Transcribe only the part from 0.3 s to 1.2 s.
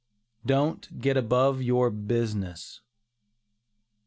DON'T GET